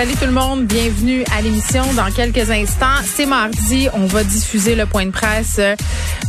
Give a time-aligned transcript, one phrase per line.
[0.00, 1.82] Salut tout le monde, bienvenue à l'émission.
[1.94, 5.60] Dans quelques instants, c'est mardi, on va diffuser le point de presse.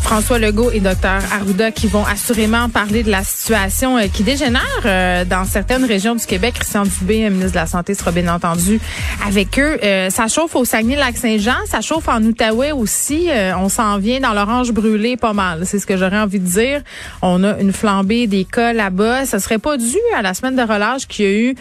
[0.01, 4.61] François Legault et Dr Arruda qui vont assurément parler de la situation euh, qui dégénère
[4.83, 6.55] euh, dans certaines régions du Québec.
[6.55, 8.81] Christian Dubé, ministre de la Santé, sera bien entendu
[9.25, 9.79] avec eux.
[9.81, 13.29] Euh, ça chauffe au Saguenay-Lac-Saint-Jean, ça chauffe en Outaouais aussi.
[13.57, 16.81] on s'en vient dans l'orange brûlé pas mal, c'est ce que j'aurais envie de dire.
[17.21, 19.25] On a une flambée des cas là-bas.
[19.25, 21.55] Ça serait pas dû à la semaine de relâche qui a eu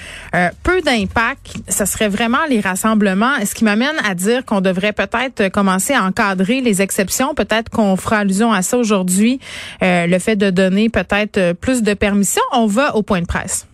[0.64, 1.54] peu d'impact.
[1.68, 3.34] Ça serait vraiment les rassemblements.
[3.44, 7.34] Ce qui m'amène à dire qu'on devrait peut-être commencer à encadrer les exceptions.
[7.34, 9.40] Peut-être qu'on fera allusion à ça aujourd'hui.
[9.82, 12.42] Euh, le fait de donner peut-être plus de permissions.
[12.52, 13.66] On va au point de presse.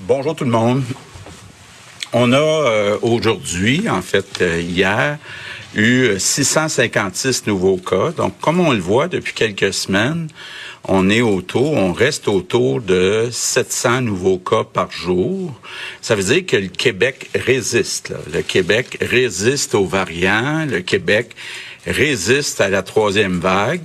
[0.00, 0.82] Bonjour tout le monde.
[2.12, 5.18] On a euh, aujourd'hui, en fait euh, hier,
[5.74, 8.10] eu 656 nouveaux cas.
[8.10, 10.28] Donc, comme on le voit depuis quelques semaines,
[10.84, 15.54] on est autour, on reste autour de 700 nouveaux cas par jour.
[16.00, 18.12] Ça veut dire que le Québec résiste.
[18.32, 20.66] Le Québec résiste aux variants.
[20.68, 21.36] Le Québec
[21.86, 23.82] résiste à la troisième vague.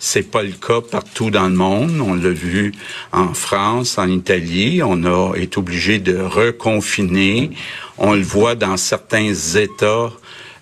[0.00, 2.00] C'est pas le cas partout dans le monde.
[2.00, 2.72] On l'a vu
[3.12, 4.82] en France, en Italie.
[4.82, 7.50] On a été obligé de reconfiner.
[7.98, 10.10] On le voit dans certains États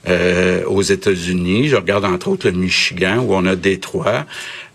[0.09, 1.69] euh, aux États-Unis.
[1.69, 4.27] Je regarde entre autres le Michigan où on a Détroit.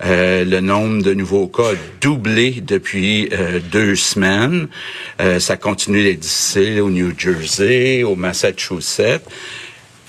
[0.04, 4.68] Euh, le nombre de nouveaux cas a doublé depuis euh, deux semaines.
[5.20, 9.24] Euh, ça continue d'être difficile au New Jersey, au Massachusetts.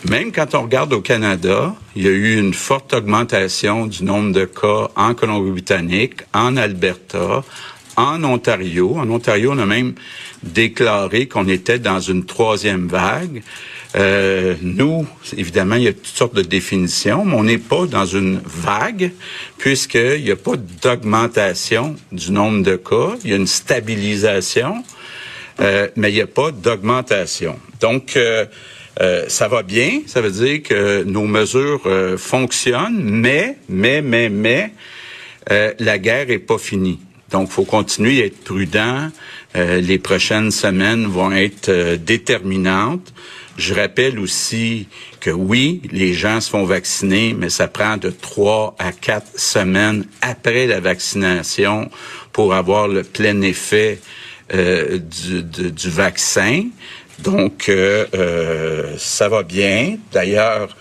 [0.08, 4.32] Même quand on regarde au Canada, il y a eu une forte augmentation du nombre
[4.32, 7.42] de cas en Colombie-Britannique, en Alberta,
[7.96, 8.94] en Ontario.
[8.96, 9.94] En Ontario, on a même
[10.42, 13.42] déclaré qu'on était dans une troisième vague.
[13.96, 18.04] Euh, nous, évidemment, il y a toutes sortes de définitions, mais on n'est pas dans
[18.04, 19.12] une vague
[19.56, 23.16] puisqu'il n'y a pas d'augmentation du nombre de cas.
[23.24, 24.84] Il y a une stabilisation,
[25.60, 27.58] euh, mais il n'y a pas d'augmentation.
[27.80, 28.46] Donc, euh,
[29.00, 34.28] euh, ça va bien, ça veut dire que nos mesures euh, fonctionnent, mais, mais, mais,
[34.28, 34.72] mais,
[35.78, 36.98] la guerre est pas finie.
[37.30, 39.10] Donc, faut continuer à être prudent.
[39.54, 43.12] les prochaines semaines vont être déterminantes.
[43.56, 44.86] Je rappelle aussi
[45.20, 50.04] que oui, les gens se font vacciner, mais ça prend de trois à quatre semaines
[50.20, 51.90] après la vaccination
[52.32, 54.00] pour avoir le plein effet
[54.52, 56.64] euh, du, du, vaccin.
[57.18, 59.96] Donc, euh, euh, ça va bien.
[60.12, 60.76] D'ailleurs,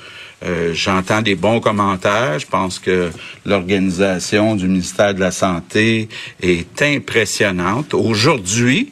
[0.46, 2.40] euh, j'entends des bons commentaires.
[2.40, 3.10] Je pense que
[3.46, 6.10] l'organisation du ministère de la Santé
[6.42, 7.94] est impressionnante.
[7.94, 8.92] Aujourd'hui,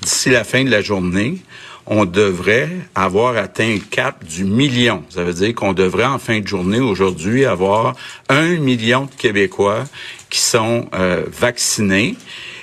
[0.00, 1.38] d'ici la fin de la journée,
[1.86, 5.04] on devrait avoir atteint le cap du million.
[5.10, 7.94] Ça veut dire qu'on devrait en fin de journée aujourd'hui avoir
[8.28, 9.84] un million de Québécois
[10.30, 12.14] qui sont euh, vaccinés.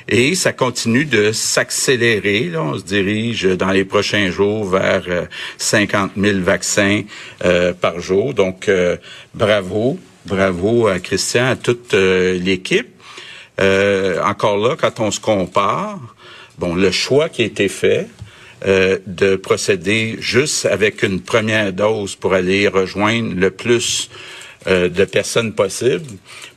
[0.07, 2.52] Et ça continue de s'accélérer.
[2.57, 7.03] On se dirige dans les prochains jours vers 50 euh, 000 vaccins
[7.46, 8.34] euh, par jour.
[8.34, 8.72] Donc,
[9.36, 12.90] bravo, bravo à Christian, à toute l'équipe.
[13.59, 16.00] encore là, quand on se compare,
[16.57, 18.07] bon, le choix qui a été fait,
[18.67, 24.09] euh, de procéder juste avec une première dose pour aller rejoindre le plus
[24.67, 26.05] euh, de personnes possible,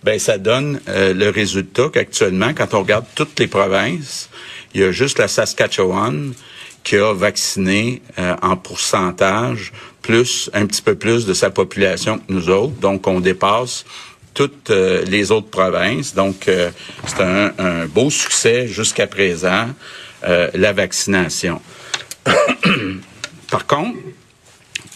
[0.03, 4.31] ben ça donne euh, le résultat qu'actuellement, quand on regarde toutes les provinces,
[4.75, 6.33] il y a juste la Saskatchewan
[6.83, 12.51] qui a vacciné en pourcentage plus un petit peu plus de sa population que nous
[12.51, 12.75] autres.
[12.81, 13.85] Donc, on dépasse
[14.35, 16.13] toutes les autres provinces.
[16.13, 16.51] Donc,
[17.07, 19.69] c'est un, un, beau succès jusqu'à présent,
[20.25, 21.61] la vaccination.
[23.51, 23.99] Par contre,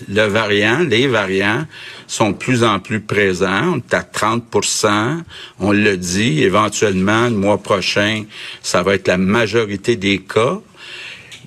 [0.08, 1.66] les variants
[2.06, 3.74] sont de plus en plus présents.
[3.74, 5.22] On est à 30%
[5.60, 8.24] On le dit, éventuellement, le mois prochain,
[8.62, 10.60] ça va être la majorité des cas.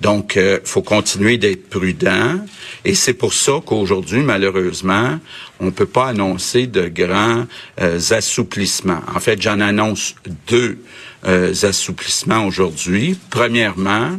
[0.00, 2.38] Donc, il euh, faut continuer d'être prudent.
[2.86, 5.18] Et c'est pour ça qu'aujourd'hui, malheureusement,
[5.60, 7.46] on ne peut pas annoncer de grands
[7.80, 9.02] euh, assouplissements.
[9.14, 10.14] En fait, j'en annonce
[10.48, 10.78] deux
[11.26, 13.18] euh, assouplissements aujourd'hui.
[13.28, 14.18] Premièrement,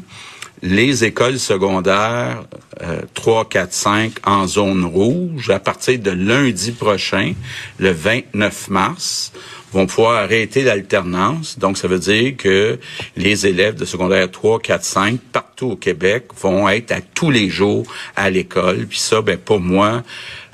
[0.61, 2.43] les écoles secondaires
[2.81, 7.33] euh, 3, 4, 5 en zone rouge, à partir de lundi prochain,
[7.79, 9.31] le 29 mars,
[9.71, 11.57] vont pouvoir arrêter l'alternance.
[11.57, 12.77] Donc, ça veut dire que
[13.15, 17.49] les élèves de secondaire 3, 4, 5, partout au Québec, vont être à tous les
[17.49, 17.85] jours
[18.15, 18.85] à l'école.
[18.87, 20.03] Puis ça, ben pour moi,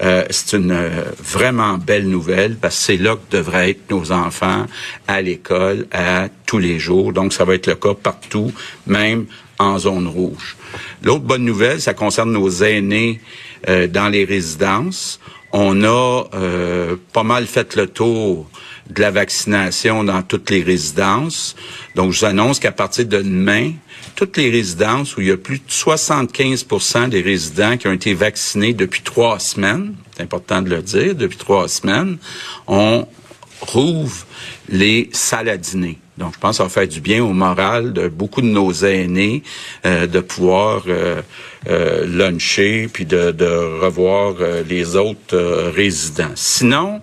[0.02, 4.12] euh, c'est une euh, vraiment belle nouvelle parce que c'est là que devraient être nos
[4.12, 4.68] enfants
[5.08, 7.14] à l'école à tous les jours.
[7.14, 8.54] Donc, ça va être le cas partout,
[8.86, 9.26] même
[9.60, 10.56] en zone rouge.
[11.04, 13.20] L'autre bonne nouvelle, ça concerne nos aînés
[13.68, 15.20] euh, dans les résidences.
[15.52, 18.50] On a euh, pas mal fait le tour
[18.90, 21.56] de la vaccination dans toutes les résidences.
[21.96, 23.72] Donc, je vous annonce qu'à partir de demain,
[24.16, 28.14] toutes les résidences où il y a plus de 75% des résidents qui ont été
[28.14, 32.18] vaccinés depuis trois semaines, c'est important de le dire, depuis trois semaines,
[32.68, 33.08] on
[33.62, 34.26] rouvre
[34.70, 35.58] les salles à.
[36.18, 38.72] Donc, je pense que ça va faire du bien au moral de beaucoup de nos
[38.72, 39.44] aînés
[39.86, 41.22] euh, de pouvoir euh,
[41.68, 46.32] euh, luncher puis de, de revoir euh, les autres résidents.
[46.36, 47.02] Sinon,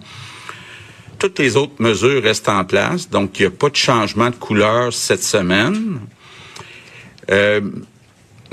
[1.18, 4.36] toutes les autres mesures restent en place, donc il n'y a pas de changement de
[4.36, 6.00] couleur cette semaine.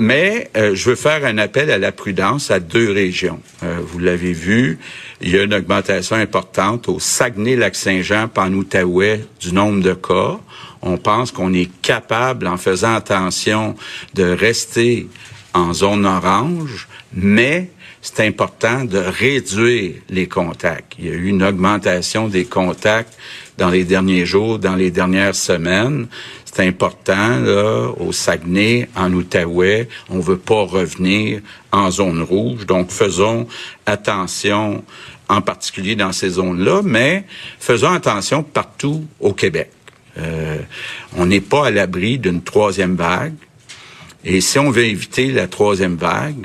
[0.02, 3.38] Mais euh, je veux faire un appel à la prudence à deux régions.
[3.62, 4.80] Euh, vous l'avez vu,
[5.20, 10.40] il y a une augmentation importante au Saguenay-Lac-Saint-Jean, en du nombre de cas.
[10.82, 13.76] On pense qu'on est capable, en faisant attention,
[14.14, 15.06] de rester
[15.54, 17.70] en zone orange, mais
[18.00, 20.94] c'est important de réduire les contacts.
[20.98, 23.16] Il y a eu une augmentation des contacts
[23.58, 26.06] dans les derniers jours, dans les dernières semaines.
[26.44, 29.88] C'est important, là, au Saguenay, en Outaouais.
[30.10, 31.40] On veut pas revenir
[31.70, 32.66] en zone rouge.
[32.66, 33.46] Donc, faisons
[33.86, 34.84] attention,
[35.28, 37.24] en particulier dans ces zones-là, mais
[37.58, 39.70] faisons attention partout au Québec.
[40.18, 40.58] Euh,
[41.16, 43.34] on n'est pas à l'abri d'une troisième vague.
[44.24, 46.44] Et si on veut éviter la troisième vague,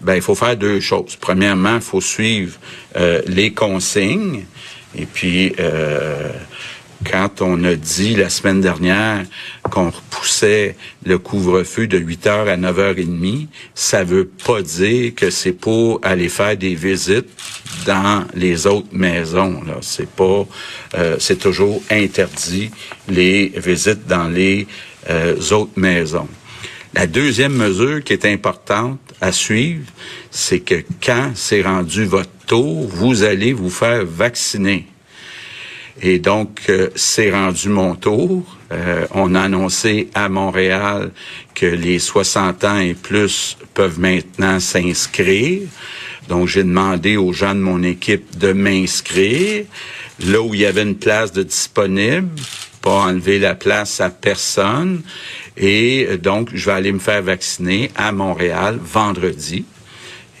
[0.00, 1.16] ben il faut faire deux choses.
[1.16, 2.58] Premièrement, il faut suivre
[2.96, 4.44] euh, les consignes.
[4.96, 6.30] Et puis, euh,
[7.10, 9.24] quand on a dit la semaine dernière
[9.70, 14.62] qu'on repoussait le couvre-feu de 8 heures à 9 heures et demie, ça veut pas
[14.62, 17.28] dire que c'est pour aller faire des visites
[17.86, 19.62] dans les autres maisons.
[19.66, 20.46] Là, c'est pas,
[20.98, 22.70] euh, c'est toujours interdit
[23.08, 24.66] les visites dans les
[25.50, 26.28] autres maisons.
[26.92, 29.86] La deuxième mesure qui est importante à suivre,
[30.32, 34.86] c'est que quand c'est rendu votre tour, vous allez vous faire vacciner.
[36.02, 38.44] Et donc, euh, c'est rendu mon tour.
[38.72, 41.12] Euh, on a annoncé à Montréal
[41.54, 45.62] que les 60 ans et plus peuvent maintenant s'inscrire.
[46.28, 49.64] Donc, j'ai demandé aux gens de mon équipe de m'inscrire.
[50.26, 52.30] Là où il y avait une place de disponible,
[52.82, 55.02] pas enlever la place à personne.
[55.56, 59.64] Et euh, donc, je vais aller me faire vacciner à Montréal vendredi.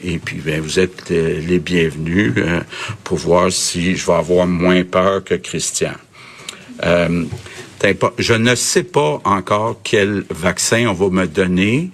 [0.02, 2.60] Et puis, ben, vous êtes euh, les bienvenus euh,
[3.04, 5.92] pour voir si je vais avoir moins peur que Christian.
[6.82, 11.90] je ne sais pas encore quel vaccin on va me donner.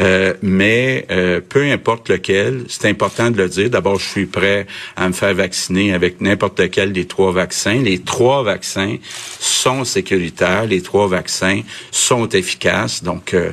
[0.00, 3.70] Euh, mais euh, peu importe lequel, c'est important de le dire.
[3.70, 4.66] D'abord, je suis prêt
[4.96, 7.74] à me faire vacciner avec n'importe lequel des trois vaccins.
[7.74, 8.96] Les trois vaccins
[9.38, 11.60] sont sécuritaires, les trois vaccins
[11.90, 13.02] sont efficaces.
[13.02, 13.50] Donc, euh,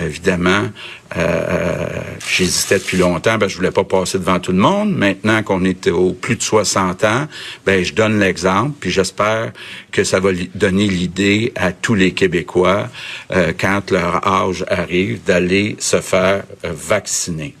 [0.00, 0.68] évidemment,
[1.16, 1.86] euh,
[2.28, 4.94] j'hésitais depuis longtemps, ben, je voulais pas passer devant tout le monde.
[4.94, 7.26] Maintenant qu'on est au plus de 60 ans,
[7.66, 9.52] ben, je donne l'exemple, puis j'espère
[9.90, 12.88] que ça va donner l'idée à tous les Québécois,
[13.32, 17.54] euh, quand leur âge arrive, d'aller se faire euh, vacciner.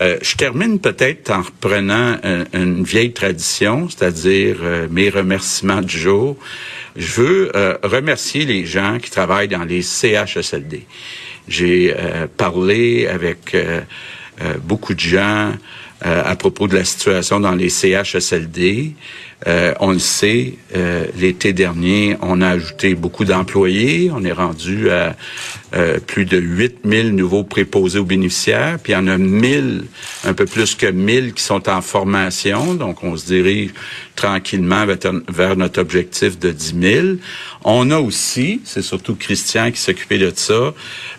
[0.00, 2.16] Euh, je termine peut-être en reprenant
[2.54, 4.56] une vieille tradition, c'est-à-dire
[4.90, 6.38] mes remerciements du jour.
[6.96, 7.52] Je veux
[7.82, 10.86] remercier les gens qui travaillent dans les CHSLD.
[11.48, 13.80] J'ai euh, parlé avec euh,
[14.42, 15.52] euh, beaucoup de gens
[16.04, 18.90] à propos de la situation dans les CHSLD.
[19.46, 20.54] On le sait,
[21.18, 24.10] l'été dernier, on a ajouté beaucoup d'employés.
[24.14, 25.16] On est rendu à
[26.06, 28.78] plus de 8000 nouveaux préposés aux bénéficiaires.
[28.82, 29.84] Puis il y en a 1000,
[30.24, 32.74] un peu plus que 1000 qui sont en formation.
[32.74, 33.70] Donc on se dirige
[34.16, 34.86] tranquillement
[35.28, 37.06] vers notre objectif de 10 000.
[37.64, 40.72] On a aussi, c'est surtout Christian qui s'occupait de ça, euh,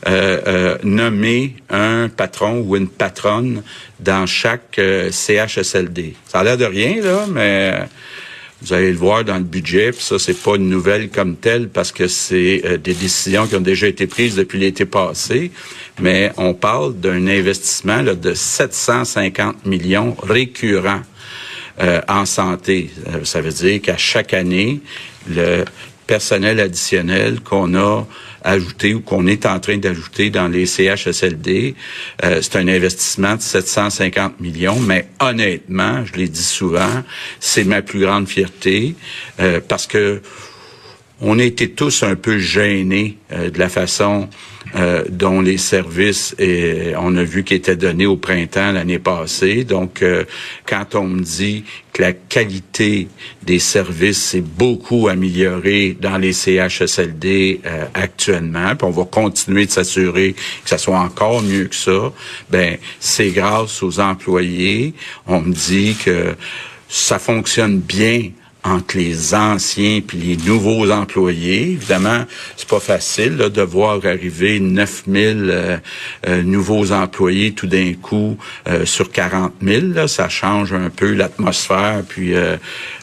[0.07, 3.63] euh, nommé un patron ou une patronne
[3.99, 6.15] dans chaque euh, CHSLD.
[6.27, 7.87] Ça a l'air de rien, là, mais
[8.63, 11.67] vous allez le voir dans le budget, puis ça, c'est pas une nouvelle comme telle
[11.67, 15.51] parce que c'est euh, des décisions qui ont déjà été prises depuis l'été passé,
[15.99, 21.01] mais on parle d'un investissement là, de 750 millions récurrents
[21.81, 22.89] euh, en santé.
[23.07, 24.79] Euh, ça veut dire qu'à chaque année,
[25.27, 25.65] le
[26.07, 28.05] personnel additionnel qu'on a
[28.43, 31.75] ajouté ou qu'on est en train d'ajouter dans les CHSLD,
[32.23, 37.03] euh, c'est un investissement de 750 millions, mais honnêtement, je l'ai dit souvent,
[37.39, 38.95] c'est ma plus grande fierté
[39.67, 40.21] parce que
[41.21, 44.27] on a été tous un peu gênés de la façon
[44.75, 46.35] euh, dont les services,
[46.97, 49.63] on a vu qu'ils étaient donnés au printemps l'année passée.
[49.63, 50.23] Donc, euh,
[50.65, 53.07] quand on me dit que la qualité
[53.43, 59.71] des services s'est beaucoup améliorée dans les CHSLD euh, actuellement, puis on va continuer de
[59.71, 62.11] s'assurer que ça soit encore mieux que ça,
[62.49, 64.95] ben c'est grâce aux employés.
[65.27, 66.35] On me dit que
[66.89, 68.31] ça fonctionne bien
[68.63, 71.71] entre les anciens puis les nouveaux employés.
[71.71, 75.77] Évidemment, c'est pas facile de voir arriver 9000 euh,
[76.27, 80.07] euh, nouveaux employés tout d'un coup euh, sur 40 000.
[80.07, 82.33] Ça change un peu l'atmosphère puis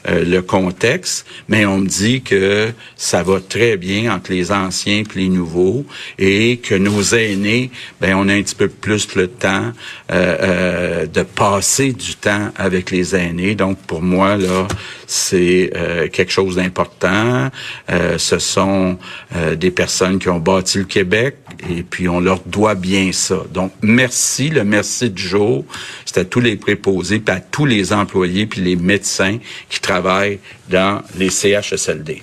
[0.08, 1.26] le contexte.
[1.48, 5.84] Mais on me dit que ça va très bien entre les anciens puis les nouveaux
[6.18, 9.72] et que nos aînés, ben on a un petit peu plus le temps
[10.08, 13.54] de passer du temps avec les aînés.
[13.54, 14.66] Donc pour moi là,
[15.10, 17.50] c'est euh, quelque chose d'important.
[17.90, 18.96] Euh, ce sont
[19.34, 21.36] euh, des personnes qui ont bâti le Québec
[21.68, 23.42] et puis on leur doit bien ça.
[23.52, 25.64] Donc merci, le merci du jour,
[26.06, 29.38] c'est à tous les préposés, puis à tous les employés puis les médecins
[29.68, 30.38] qui travaillent
[30.68, 32.22] dans les CHSLD.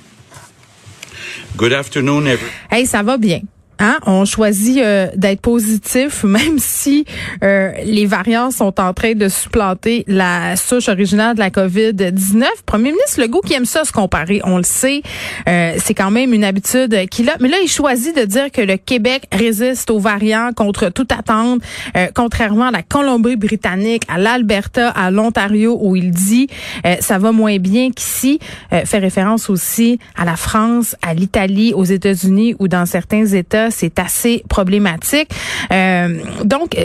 [1.57, 2.53] Good afternoon, everyone.
[2.71, 3.41] Hey, ça va bien.
[3.79, 3.97] Hein?
[4.05, 7.05] On choisit euh, d'être positif, même si
[7.43, 12.45] euh, les variants sont en train de supplanter la souche originale de la COVID-19.
[12.65, 15.01] Premier ministre Legault qui aime ça se comparer, on le sait.
[15.47, 17.35] Euh, c'est quand même une habitude qu'il a.
[17.39, 21.61] Mais là, il choisit de dire que le Québec résiste aux variants contre toute attente,
[22.15, 26.47] contrairement à la Colombie-Britannique, à l'Alberta, à l'Ontario, où il dit
[26.99, 28.39] ça va moins bien qu'ici.
[28.85, 33.99] fait référence aussi à la France, à l'Italie, aux États-Unis ou dans certains États c'est
[33.99, 35.29] assez problématique.
[35.71, 36.83] Euh, donc, euh,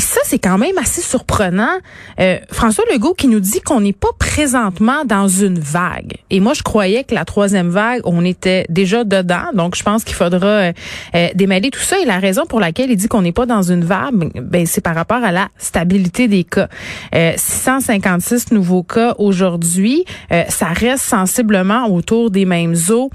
[0.00, 1.76] puis ça, c'est quand même assez surprenant.
[2.20, 6.14] Euh, François Legault qui nous dit qu'on n'est pas présentement dans une vague.
[6.30, 9.50] Et moi, je croyais que la troisième vague, on était déjà dedans.
[9.52, 10.72] Donc, je pense qu'il faudra euh,
[11.14, 11.98] euh, démêler tout ça.
[11.98, 14.80] Et la raison pour laquelle il dit qu'on n'est pas dans une vague, ben, c'est
[14.80, 16.68] par rapport à la stabilité des cas.
[17.12, 20.06] 656 nouveaux cas aujourd'hui.
[20.48, 23.10] ça reste sensiblement autour des mêmes eaux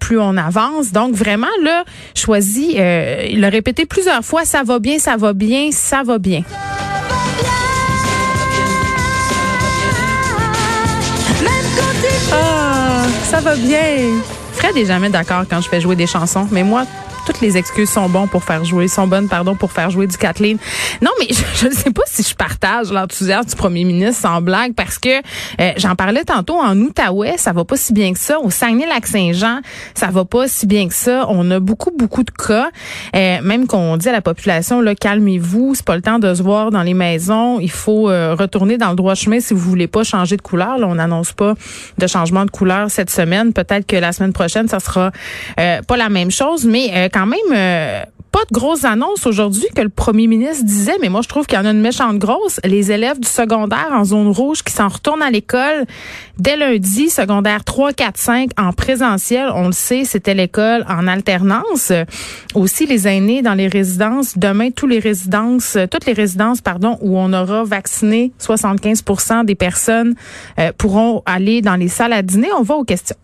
[0.00, 0.90] plus on avance.
[0.90, 1.84] Donc, vraiment, là,
[2.16, 6.18] choisi, il l'a répété plusieurs fois, ça va bien, ça va bien, ça ça va
[6.18, 6.42] bien.
[12.32, 14.22] Ah, ça va bien.
[14.54, 16.84] Fred est jamais d'accord quand je fais jouer des chansons, mais moi,
[17.28, 20.16] toutes les excuses sont bonnes pour faire jouer, sont bonnes, pardon, pour faire jouer du
[20.16, 20.56] Kathleen.
[21.02, 24.72] Non, mais je ne sais pas si je partage l'enthousiasme du premier ministre sans blague
[24.74, 28.40] parce que euh, j'en parlais tantôt en Outaouais, ça va pas si bien que ça.
[28.40, 29.60] Au Saguenay-Lac-Saint-Jean,
[29.92, 31.26] ça va pas si bien que ça.
[31.28, 32.70] On a beaucoup, beaucoup de cas.
[33.14, 36.42] Euh, même qu'on dit à la population, là, calmez-vous, c'est pas le temps de se
[36.42, 37.60] voir dans les maisons.
[37.60, 40.78] Il faut euh, retourner dans le droit chemin si vous voulez pas changer de couleur.
[40.78, 41.52] Là, on n'annonce pas
[41.98, 43.52] de changement de couleur cette semaine.
[43.52, 45.12] Peut-être que la semaine prochaine, ça sera
[45.56, 49.88] pas la même chose, mais quand même euh, pas de grosses annonces aujourd'hui que le
[49.88, 52.60] premier ministre disait, mais moi je trouve qu'il y en a une méchante grosse.
[52.62, 55.84] Les élèves du secondaire en zone rouge qui s'en retournent à l'école
[56.38, 59.50] dès lundi, secondaire 3, 4, 5 en présentiel.
[59.52, 61.92] On le sait, c'était l'école en alternance.
[62.54, 64.38] Aussi les aînés dans les résidences.
[64.38, 70.14] Demain, tous les résidences, toutes les résidences, pardon, où on aura vacciné 75% des personnes
[70.60, 72.48] euh, pourront aller dans les salles à dîner.
[72.56, 73.16] On va aux questions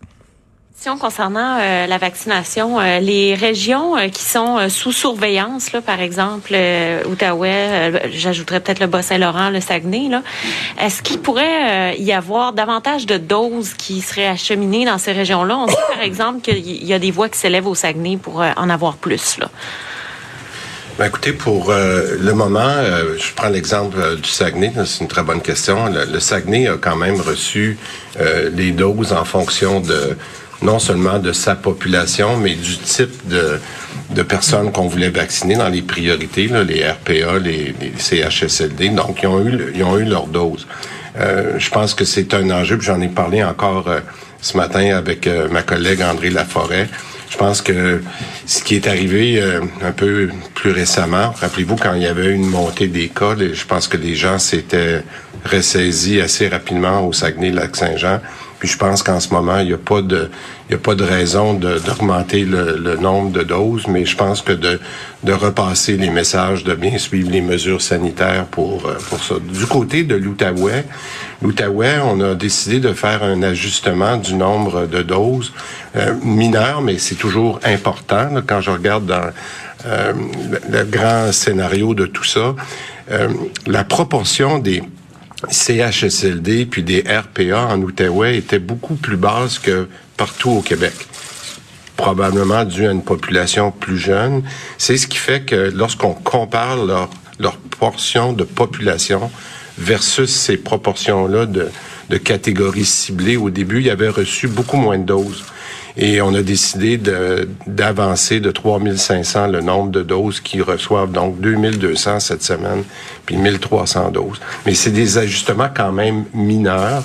[0.99, 6.55] concernant euh, la vaccination, euh, les régions euh, qui sont sous surveillance, là, par exemple
[7.07, 10.21] Outaouais, j'ajouterais peut-être le Bas-Saint-Laurent, le Saguenay, là,
[10.79, 15.57] est-ce qu'il pourrait y avoir davantage de doses qui seraient acheminées dans ces régions-là?
[15.57, 18.69] On sait par exemple qu'il y a des voix qui s'élèvent au Saguenay pour en
[18.69, 19.37] avoir plus.
[19.39, 19.49] Là.
[20.97, 22.73] Ben écoutez, pour le moment,
[23.17, 25.87] je prends l'exemple du Saguenay, c'est une très bonne question.
[25.87, 27.77] Le, le, Saguenay a quand même reçu
[28.53, 30.15] les doses en fonction de
[30.61, 33.59] non seulement de sa population, mais du type de,
[34.11, 38.89] de personnes qu'on voulait vacciner dans les priorités, là, les RPA, les, les, CHSLD.
[38.89, 40.67] Donc, ils ont eu, ils ont eu leur dose.
[41.17, 43.99] Euh, je pense que c'est un enjeu, j'en ai parlé encore euh,
[44.41, 46.87] ce matin avec euh, ma collègue André Laforêt.
[47.29, 48.01] Je pense que
[48.45, 52.47] ce qui est arrivé euh, un peu plus récemment, rappelez-vous quand il y avait une
[52.47, 55.03] montée des cas, je pense que les gens s'étaient
[55.43, 58.19] ressaisis assez rapidement au Saguenay-Lac-Saint-Jean
[58.59, 60.29] puis je pense qu'en ce moment, il n'y a pas de,
[60.69, 64.53] il a pas de raison d'augmenter le, le, nombre de doses, mais je pense que
[64.53, 64.79] de,
[65.23, 69.35] de repasser les messages, de bien suivre les mesures sanitaires pour, euh, pour ça.
[69.39, 70.85] Du côté de l'Outaouais,
[71.41, 75.51] l'Outaouais, on a décidé de faire un ajustement du nombre de doses
[75.95, 76.13] euh,
[76.81, 78.29] mais c'est toujours important.
[78.45, 79.29] quand je regarde dans
[79.85, 80.13] euh,
[80.69, 82.55] le, grand scénario de tout ça,
[83.11, 83.29] euh,
[83.67, 84.83] la proportion des
[85.49, 89.87] CHSLD puis des RPA en Outaouais étaient beaucoup plus basses que
[90.17, 90.93] partout au Québec.
[91.97, 94.43] probablement dû à une population plus jeune.
[94.77, 97.09] C'est ce qui fait que lorsqu'on compare leur,
[97.39, 99.31] leur portion de population
[99.77, 101.69] versus ces proportions-là de,
[102.09, 105.43] de catégories ciblées, au début, ils avaient reçu beaucoup moins de doses.
[105.97, 106.97] Et on a décidé
[107.67, 112.83] d'avancer de, de 3500 le nombre de doses qui reçoivent, donc 2200 cette semaine,
[113.25, 114.39] puis 1300 doses.
[114.65, 117.03] Mais c'est des ajustements quand même mineurs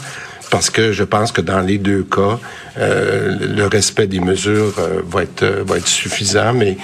[0.50, 2.38] parce que je pense que dans les deux cas,
[2.78, 6.76] euh, le respect des mesures euh, va être va être suffisant, mais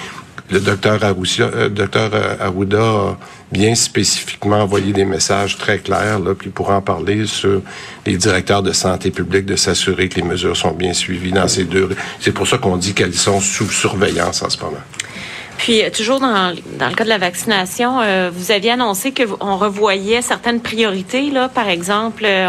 [0.50, 2.10] le docteur euh, docteur
[2.40, 3.16] Arruda a
[3.52, 7.62] bien spécifiquement envoyé des messages très clairs, là, puis pour en parler sur
[8.04, 11.64] les directeurs de santé publique, de s'assurer que les mesures sont bien suivies dans ces
[11.64, 11.88] deux.
[12.20, 14.82] C'est pour ça qu'on dit qu'elles sont sous surveillance en ce moment.
[15.58, 19.56] Puis, euh, toujours dans, dans le cas de la vaccination, euh, vous aviez annoncé qu'on
[19.56, 22.48] revoyait certaines priorités, là, par exemple, euh,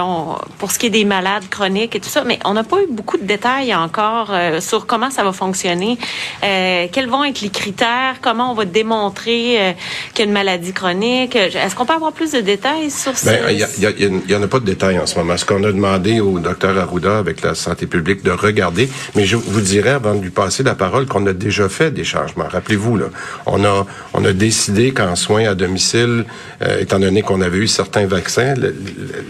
[0.58, 2.88] pour ce qui est des malades chroniques et tout ça, mais on n'a pas eu
[2.90, 5.98] beaucoup de détails encore sur comment ça va fonctionner,
[6.42, 9.76] quels vont être les critères, comment on va démontrer
[10.14, 11.36] qu'il y a une maladie chronique?
[11.36, 13.52] Est-ce qu'on peut avoir plus de détails sur ça?
[13.52, 15.38] Il n'y en a pas de détails en ce moment.
[15.38, 19.36] Ce qu'on a demandé au docteur Arruda avec la santé publique de regarder, mais je
[19.36, 22.48] vous dirais, avant de lui passer la parole, qu'on a déjà fait des changements.
[22.50, 22.97] Rappelez-vous,
[23.46, 26.26] on a décidé qu'en soins à domicile,
[26.62, 28.54] euh, étant donné qu'on avait eu certains vaccins,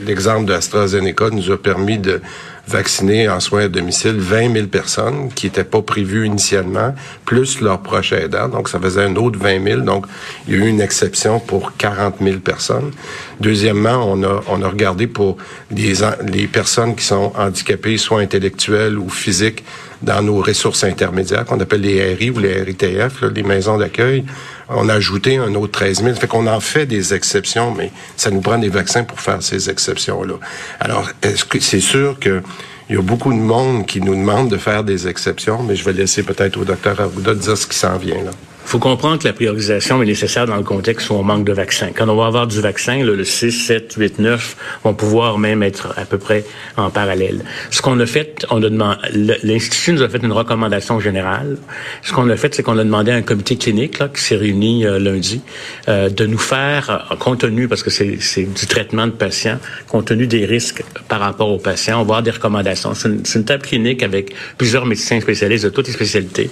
[0.05, 2.21] l'exemple de AstraZeneca nous a permis de
[2.67, 6.93] vacciner en soins à domicile 20 000 personnes qui n'étaient pas prévues initialement,
[7.25, 8.49] plus leurs proches aidants.
[8.49, 9.81] Donc, ça faisait un autre 20 000.
[9.81, 10.05] Donc,
[10.47, 12.91] il y a eu une exception pour 40 000 personnes.
[13.39, 15.37] Deuxièmement, on a, on a regardé pour
[15.71, 19.63] les personnes qui sont handicapées, soit intellectuelles ou physiques,
[20.01, 24.25] dans nos ressources intermédiaires qu'on appelle les RI ou les RITF, les maisons d'accueil.
[24.69, 26.15] On a ajouté un autre 13 000.
[26.15, 29.69] Fait qu'on en fait des exceptions, mais ça nous prend des vaccins pour faire ces
[29.69, 30.35] exceptions-là.
[30.79, 32.41] Alors, est-ce que c'est sûr que
[32.89, 35.83] il y a beaucoup de monde qui nous demande de faire des exceptions, mais je
[35.83, 38.31] vais laisser peut-être au docteur Arruda dire ce qui s'en vient là.
[38.67, 41.91] Faut comprendre que la priorisation est nécessaire dans le contexte où on manque de vaccins.
[41.95, 45.93] Quand on va avoir du vaccin, le 6, 7, 8, 9 vont pouvoir même être
[45.95, 46.43] à peu près
[46.75, 47.45] en parallèle.
[47.71, 48.97] Ce qu'on a fait, on a demandé,
[49.41, 51.55] l'Institut nous a fait une recommandation générale.
[52.03, 54.35] Ce qu'on a fait, c'est qu'on a demandé à un comité clinique là, qui s'est
[54.35, 55.39] réuni euh, lundi
[55.87, 60.07] euh, de nous faire, euh, compte tenu, parce que c'est du traitement de patients, compte
[60.07, 62.93] tenu des risques par rapport aux patients, on va avoir des recommandations.
[62.95, 66.49] C'est une, une, table clinique avec plusieurs médecins spécialistes de toutes les spécialités.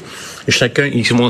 [0.48, 1.30] Chacun, ils vont,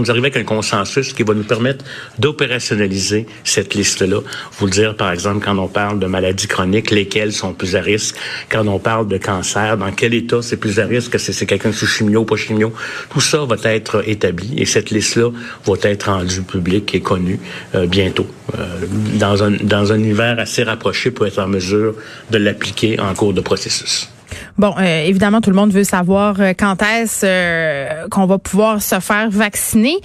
[0.00, 1.84] nous arriver avec un consensus qui va nous permettre
[2.18, 4.20] d'opérationnaliser cette liste-là.
[4.58, 8.16] Vous dire, par exemple, quand on parle de maladies chroniques, lesquelles sont plus à risque?
[8.50, 11.72] Quand on parle de cancer, dans quel état c'est plus à risque, c'est c'est quelqu'un
[11.72, 12.72] sous chimio, pas chimio?
[13.10, 15.30] Tout ça va être établi et cette liste-là
[15.64, 17.40] va être rendue publique et connue
[17.74, 18.26] euh, bientôt.
[18.58, 18.86] Euh,
[19.18, 21.94] dans, un, dans un univers assez rapproché pour être en mesure
[22.30, 24.08] de l'appliquer en cours de processus.
[24.58, 28.82] Bon, euh, évidemment, tout le monde veut savoir euh, quand est-ce euh, qu'on va pouvoir
[28.82, 29.96] se faire vacciner.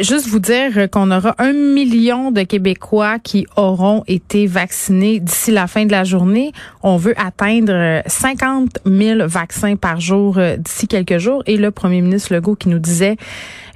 [0.00, 5.66] juste vous dire qu'on aura un million de Québécois qui auront été vaccinés d'ici la
[5.66, 6.52] fin de la journée.
[6.82, 11.42] On veut atteindre 50 000 vaccins par jour d'ici quelques jours.
[11.46, 13.16] Et le premier ministre Legault qui nous disait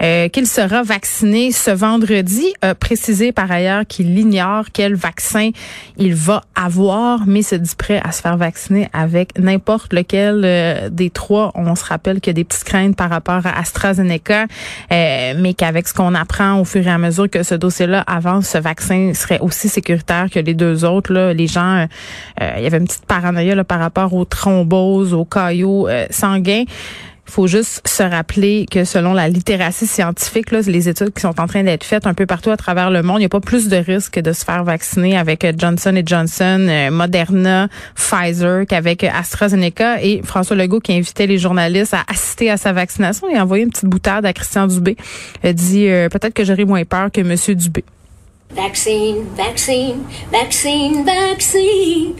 [0.00, 5.50] qu'il sera vacciné ce vendredi, a précisé par ailleurs qu'il ignore quel vaccin
[5.96, 10.88] il va avoir, mais se dit prêt à se faire vacciner avec n'importe lequel euh,
[10.90, 11.52] des trois.
[11.54, 14.46] On se rappelle qu'il y a des petites craintes par rapport à AstraZeneca,
[14.92, 18.48] euh, mais qu'avec ce qu'on apprend au fur et à mesure que ce dossier-là avance,
[18.48, 21.12] ce vaccin serait aussi sécuritaire que les deux autres.
[21.12, 21.32] Là.
[21.32, 21.86] Les gens,
[22.40, 26.64] euh, il y avait une petite paranoïa là, par rapport aux thromboses, aux caillots sanguins.
[27.30, 31.46] Faut juste se rappeler que selon la littératie scientifique, là, les études qui sont en
[31.46, 33.68] train d'être faites un peu partout à travers le monde, il n'y a pas plus
[33.68, 40.02] de risque de se faire vacciner avec euh, Johnson Johnson, euh, Moderna, Pfizer qu'avec AstraZeneca.
[40.02, 43.62] Et François Legault, qui invitait les journalistes à assister à sa vaccination, il a envoyé
[43.62, 44.96] une petite boutade à Christian Dubé.
[45.44, 47.84] Il dit euh, peut-être que j'aurai moins peur que Monsieur Dubé.
[48.56, 52.14] Vaccine, vaccine, vaccine, vaccine.